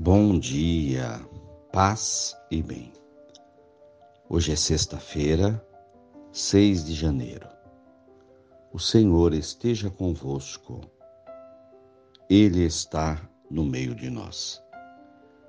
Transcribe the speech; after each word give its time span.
Bom 0.00 0.38
dia, 0.38 1.20
paz 1.72 2.36
e 2.52 2.62
bem. 2.62 2.92
Hoje 4.28 4.52
é 4.52 4.54
sexta-feira, 4.54 5.60
6 6.30 6.84
de 6.84 6.94
janeiro. 6.94 7.48
O 8.72 8.78
Senhor 8.78 9.34
esteja 9.34 9.90
convosco, 9.90 10.82
Ele 12.30 12.62
está 12.64 13.20
no 13.50 13.64
meio 13.64 13.92
de 13.92 14.08
nós. 14.08 14.62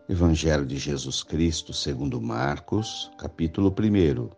Evangelho 0.09 0.65
de 0.65 0.79
Jesus 0.79 1.21
Cristo, 1.21 1.71
segundo 1.71 2.19
Marcos, 2.19 3.11
capítulo 3.19 3.69
1, 3.69 4.31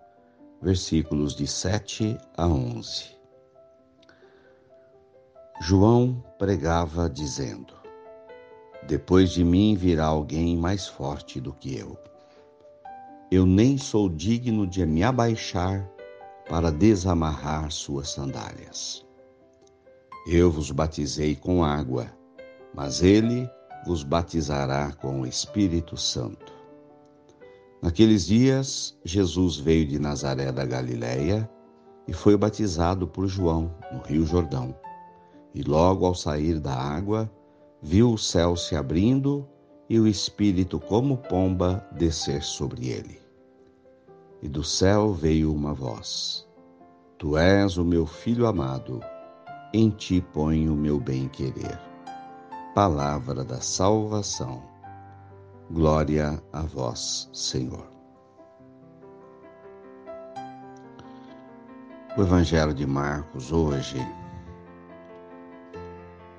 versículos 0.61 1.33
de 1.33 1.47
7 1.47 2.17
a 2.35 2.47
11. 2.47 3.15
João 5.61 6.21
pregava 6.37 7.09
dizendo: 7.09 7.80
depois 8.87 9.31
de 9.31 9.43
mim 9.43 9.75
virá 9.75 10.05
alguém 10.05 10.57
mais 10.57 10.87
forte 10.87 11.39
do 11.39 11.53
que 11.53 11.75
eu. 11.75 11.97
Eu 13.31 13.45
nem 13.45 13.77
sou 13.77 14.09
digno 14.09 14.67
de 14.67 14.85
me 14.85 15.03
abaixar 15.03 15.89
para 16.49 16.71
desamarrar 16.71 17.71
suas 17.71 18.09
sandálias. 18.09 19.05
Eu 20.27 20.51
vos 20.51 20.69
batizei 20.69 21.35
com 21.35 21.63
água, 21.63 22.11
mas 22.73 23.01
ele 23.01 23.49
vos 23.85 24.03
batizará 24.03 24.91
com 24.93 25.21
o 25.21 25.25
Espírito 25.25 25.95
Santo. 25.97 26.53
Naqueles 27.81 28.27
dias, 28.27 28.95
Jesus 29.03 29.57
veio 29.57 29.87
de 29.87 29.97
Nazaré 29.97 30.51
da 30.51 30.65
Galiléia 30.65 31.49
e 32.07 32.13
foi 32.13 32.37
batizado 32.37 33.07
por 33.07 33.27
João 33.27 33.73
no 33.91 34.01
Rio 34.01 34.25
Jordão. 34.25 34.75
E 35.55 35.63
logo 35.63 36.05
ao 36.05 36.13
sair 36.13 36.59
da 36.59 36.73
água, 36.73 37.31
viu 37.81 38.13
o 38.13 38.17
céu 38.17 38.55
se 38.55 38.75
abrindo 38.75 39.47
e 39.89 39.99
o 39.99 40.07
Espírito, 40.07 40.79
como 40.79 41.17
pomba, 41.17 41.85
descer 41.91 42.43
sobre 42.43 42.89
ele. 42.89 43.19
E 44.41 44.47
do 44.47 44.63
céu 44.63 45.13
veio 45.13 45.53
uma 45.53 45.73
voz: 45.73 46.47
Tu 47.17 47.37
és 47.37 47.77
o 47.77 47.83
meu 47.83 48.05
filho 48.05 48.47
amado, 48.47 49.01
em 49.73 49.89
ti 49.89 50.21
ponho 50.21 50.73
o 50.73 50.77
meu 50.77 50.99
bem-querer. 50.99 51.79
Palavra 52.73 53.43
da 53.43 53.59
salvação. 53.59 54.63
Glória 55.69 56.41
a 56.53 56.61
vós, 56.61 57.29
Senhor. 57.33 57.89
O 62.17 62.21
Evangelho 62.21 62.73
de 62.73 62.85
Marcos 62.85 63.51
hoje 63.53 63.97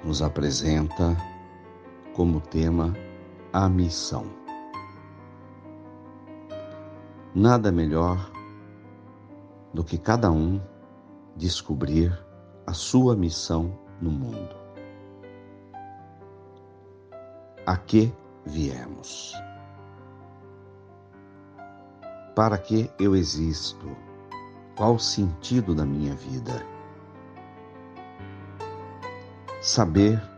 nos 0.04 0.20
apresenta 0.20 1.16
como 2.14 2.40
tema 2.40 2.94
a 3.52 3.68
missão. 3.68 4.26
Nada 7.34 7.72
melhor 7.72 8.30
do 9.72 9.82
que 9.82 9.96
cada 9.96 10.30
um 10.30 10.60
descobrir 11.36 12.12
a 12.66 12.72
sua 12.72 13.16
missão 13.16 13.78
no 14.00 14.10
mundo. 14.10 14.54
A 17.64 17.76
que 17.76 18.12
viemos? 18.44 19.34
Para 22.34 22.58
que 22.58 22.90
eu 22.98 23.16
existo? 23.16 23.96
Qual 24.76 24.94
o 24.94 24.98
sentido 24.98 25.74
da 25.74 25.84
minha 25.84 26.14
vida? 26.14 26.66
Saber 29.60 30.31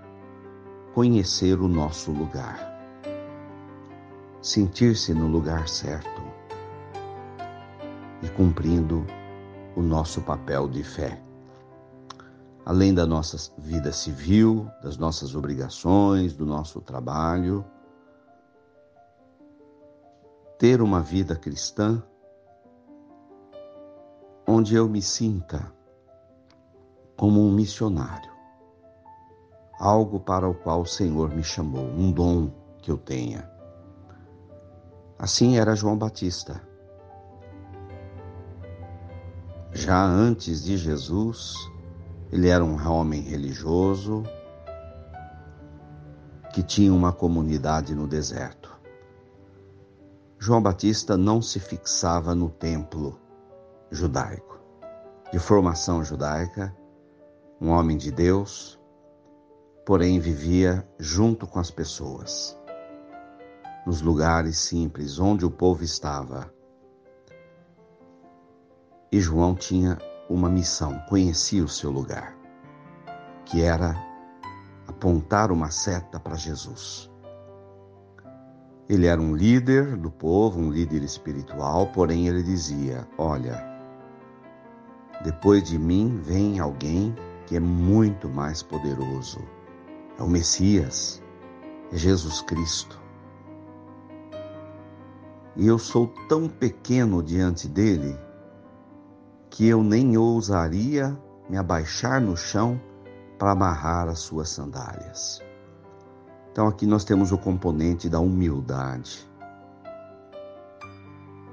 conhecer 0.95 1.61
o 1.61 1.67
nosso 1.67 2.13
lugar, 2.13 2.73
sentir-se 4.41 5.13
no 5.13 5.27
lugar 5.27 5.69
certo 5.69 6.23
e 8.23 8.29
cumprindo 8.29 9.05
o 9.75 9.83
nosso 9.83 10.23
papel 10.23 10.69
de 10.69 10.85
fé. 10.85 11.21
Além 12.65 12.95
da 12.95 13.05
nossa 13.05 13.37
vida 13.59 13.91
civil, 13.91 14.71
das 14.85 14.97
nossas 14.97 15.35
obrigações, 15.35 16.33
do 16.33 16.47
nosso 16.47 16.81
trabalho, 16.81 17.65
ter 20.57 20.81
uma 20.81 21.01
vida 21.01 21.35
cristã 21.35 22.01
onde 24.47 24.77
eu 24.77 24.89
me 24.89 25.03
sinta 25.03 25.73
como 27.17 27.41
um 27.41 27.51
missionário 27.51 28.34
algo 29.85 30.19
para 30.19 30.49
o 30.49 30.55
qual 30.55 30.81
o 30.81 30.87
Senhor 30.87 31.29
me 31.29 31.45
chamou, 31.45 31.85
um 31.85 32.11
dom 32.11 32.51
que 32.79 32.91
eu 32.91 32.97
tenha. 32.97 33.47
Assim 35.19 35.59
era 35.59 35.77
João 35.77 35.99
Batista. 35.99 36.59
Já 39.73 40.03
antes 40.03 40.65
de 40.65 40.79
Jesus, 40.79 41.55
ele 42.33 42.49
era 42.49 42.65
um 42.65 42.77
homem 42.91 43.21
religioso 43.21 44.23
que 46.55 46.63
tinha 46.63 46.93
uma 46.93 47.13
comunidade 47.13 47.95
no 47.95 48.09
deserto. 48.09 48.75
João 50.39 50.63
Batista 50.63 51.15
não 51.15 51.43
se 51.43 51.61
fixava 51.61 52.35
no 52.35 52.49
templo 52.49 53.21
judaico. 53.91 54.59
De 55.31 55.39
formação 55.39 56.03
judaica, 56.03 56.75
um 57.61 57.69
homem 57.69 57.99
de 57.99 58.11
Deus, 58.11 58.79
porém 59.85 60.19
vivia 60.19 60.87
junto 60.99 61.47
com 61.47 61.59
as 61.59 61.71
pessoas, 61.71 62.59
nos 63.87 64.01
lugares 64.01 64.57
simples 64.57 65.19
onde 65.19 65.45
o 65.45 65.51
povo 65.51 65.85
estava. 65.85 66.51
E 69.13 69.21
João 69.21 69.55
tinha 69.55 69.99
uma 70.29 70.49
missão, 70.49 70.99
conhecia 71.07 71.63
o 71.63 71.69
seu 71.69 71.91
lugar, 71.91 72.35
que 73.45 73.63
era 73.63 73.95
apontar 74.89 75.53
uma 75.53 75.71
seta 75.71 76.19
para 76.19 76.35
Jesus. 76.35 77.11
Ele 78.89 79.07
era 79.07 79.21
um 79.21 79.37
líder 79.37 79.97
do 79.97 80.11
povo, 80.11 80.61
um 80.61 80.71
líder 80.71 81.03
espiritual, 81.03 81.89
porém 81.89 82.27
ele 82.27 82.43
dizia: 82.43 83.07
Olha, 83.17 83.63
depois 85.23 85.63
de 85.63 85.79
mim 85.79 86.19
vem 86.23 86.59
alguém 86.59 87.15
que 87.47 87.57
é 87.57 87.61
muito 87.61 88.29
mais 88.29 88.63
poderoso 88.63 89.54
é 90.19 90.23
o 90.23 90.29
Messias, 90.29 91.23
é 91.93 91.97
Jesus 91.97 92.41
Cristo. 92.43 93.01
E 95.57 95.67
eu 95.67 95.79
sou 95.79 96.13
tão 96.29 96.49
pequeno 96.49 97.23
diante 97.23 97.69
dele 97.69 98.19
que 99.51 99.67
eu 99.69 99.83
nem 99.83 100.17
ousaria 100.17 101.17
me 101.49 101.57
abaixar 101.57 102.21
no 102.21 102.37
chão 102.37 102.81
para 103.39 103.53
amarrar 103.53 104.09
as 104.09 104.21
suas 104.21 104.49
sandálias. 104.49 105.41
Então 106.51 106.67
aqui 106.67 106.87
nós 106.87 107.05
temos 107.05 107.31
o 107.31 107.39
componente 107.39 108.09
da 108.09 108.19
humildade. 108.19 109.29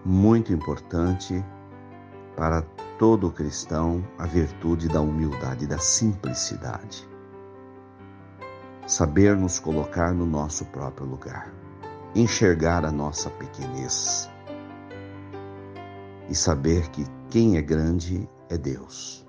Muito 0.04 0.52
importante 0.52 1.44
para 2.36 2.64
todo 2.98 3.32
cristão 3.32 4.04
a 4.18 4.26
virtude 4.26 4.88
da 4.88 5.02
humildade, 5.02 5.68
da 5.68 5.78
simplicidade 5.78 7.11
saber 8.88 9.38
nos 9.38 9.60
colocar 9.60 10.14
no 10.14 10.26
nosso 10.26 10.66
próprio 10.66 11.08
lugar, 11.08 11.54
enxergar 12.16 12.84
a 12.84 12.92
nossa 12.92 13.30
pequenez 13.30 14.30
e 16.30 16.36
saber 16.36 16.90
que 16.90 17.06
quem 17.30 17.58
é 17.58 17.62
grande 17.62 18.28
é 18.50 18.58
Deus. 18.58 19.26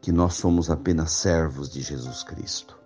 Que 0.00 0.12
nós 0.12 0.34
somos 0.34 0.70
apenas 0.70 1.12
servos 1.12 1.70
de 1.70 1.80
Jesus 1.80 2.22
Cristo. 2.22 2.78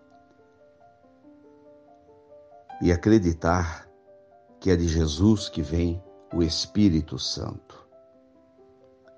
E 2.80 2.92
acreditar 2.92 3.88
que 4.60 4.70
é 4.70 4.76
de 4.76 4.86
Jesus 4.86 5.48
que 5.48 5.62
vem 5.62 6.02
o 6.32 6.42
Espírito 6.42 7.18
Santo. 7.18 7.88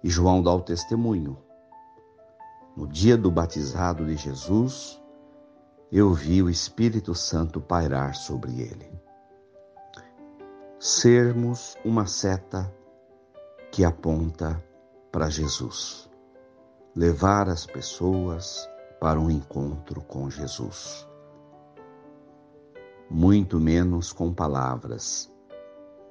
E 0.03 0.09
João 0.09 0.43
dá 0.43 0.53
o 0.53 0.63
testemunho 0.63 1.37
no 2.81 2.87
dia 2.87 3.15
do 3.15 3.31
batizado 3.31 4.07
de 4.07 4.17
Jesus, 4.17 4.99
eu 5.93 6.15
vi 6.15 6.43
o 6.43 6.49
Espírito 6.49 7.15
Santo 7.15 7.61
pairar 7.61 8.15
sobre 8.15 8.59
ele. 8.59 8.91
Sermos 10.79 11.77
uma 11.85 12.07
seta 12.07 12.75
que 13.71 13.85
aponta 13.85 14.65
para 15.13 15.29
Jesus. 15.29 16.09
Levar 16.97 17.51
as 17.51 17.67
pessoas 17.67 18.67
para 18.99 19.21
um 19.21 19.31
encontro 19.31 20.01
com 20.01 20.31
Jesus. 20.31 21.07
Muito 23.11 23.61
menos 23.61 24.11
com 24.11 24.33
palavras 24.33 25.31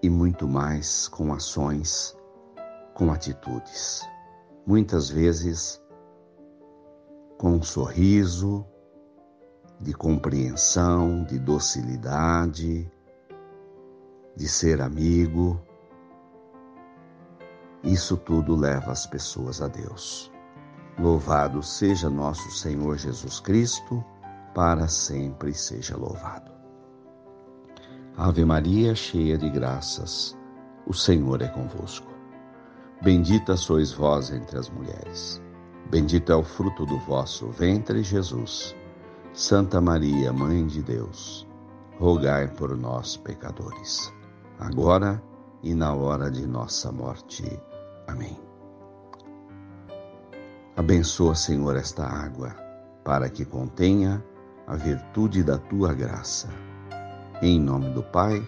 e 0.04 0.10
muito 0.10 0.48
mais 0.48 1.08
com 1.08 1.34
ações, 1.34 2.16
com 2.94 3.12
atitudes. 3.12 4.08
Muitas 4.68 5.10
vezes 5.10 5.82
com 7.40 7.52
um 7.54 7.64
sorriso, 7.64 8.66
de 9.80 9.94
compreensão, 9.94 11.24
de 11.24 11.40
docilidade, 11.40 12.92
de 14.36 14.48
ser 14.48 14.82
amigo. 14.82 15.58
Isso 17.82 18.18
tudo 18.18 18.58
leva 18.58 18.92
as 18.92 19.08
pessoas 19.08 19.62
a 19.62 19.70
Deus. 19.70 20.30
Louvado 21.00 21.64
seja 21.64 22.10
nosso 22.10 22.52
Senhor 22.52 22.98
Jesus 22.98 23.40
Cristo, 23.40 24.04
para 24.54 24.90
sempre 24.90 25.54
seja 25.54 25.96
louvado. 25.96 26.52
Ave 28.18 28.44
Maria, 28.44 28.94
cheia 28.94 29.38
de 29.38 29.50
graças, 29.50 30.38
o 30.86 30.94
Senhor 30.94 31.42
é 31.42 31.48
convosco. 31.48 32.12
Bendita 33.02 33.56
sois 33.56 33.94
vós 33.94 34.30
entre 34.30 34.60
as 34.60 34.70
mulheres. 34.70 35.42
Bendito 35.90 36.32
é 36.32 36.36
o 36.36 36.44
fruto 36.44 36.86
do 36.86 37.00
vosso 37.00 37.48
ventre, 37.48 38.04
Jesus. 38.04 38.76
Santa 39.34 39.82
Maria, 39.82 40.32
Mãe 40.32 40.68
de 40.68 40.84
Deus, 40.84 41.48
rogai 41.98 42.48
por 42.48 42.78
nós, 42.78 43.18
pecadores, 43.18 44.14
agora 44.60 45.22
e 45.64 45.74
na 45.74 45.92
hora 45.94 46.30
de 46.30 46.46
nossa 46.46 46.92
morte. 46.92 47.44
Amém. 48.08 48.40
Abençoa, 50.76 51.34
Senhor, 51.34 51.76
esta 51.76 52.06
água, 52.06 52.56
para 53.04 53.28
que 53.28 53.44
contenha 53.44 54.24
a 54.68 54.76
virtude 54.76 55.44
da 55.44 55.58
tua 55.58 55.92
graça. 55.92 56.50
Em 57.42 57.60
nome 57.60 57.90
do 57.90 58.04
Pai, 58.04 58.46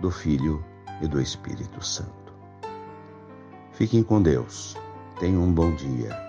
do 0.00 0.10
Filho 0.10 0.64
e 1.00 1.06
do 1.06 1.20
Espírito 1.20 1.84
Santo. 1.84 2.34
Fiquem 3.70 4.02
com 4.02 4.20
Deus. 4.20 4.76
Tenham 5.20 5.42
um 5.44 5.52
bom 5.52 5.72
dia. 5.74 6.25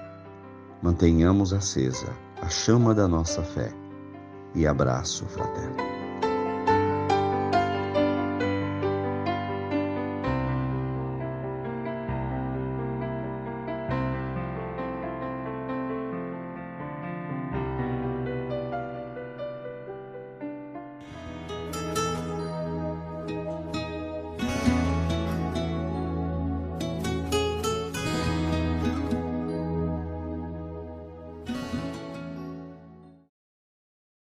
Mantenhamos 0.81 1.53
acesa 1.53 2.13
a 2.41 2.49
chama 2.49 2.93
da 2.93 3.07
nossa 3.07 3.41
fé 3.41 3.73
e 4.53 4.67
abraço 4.67 5.25
fraterno. 5.25 5.86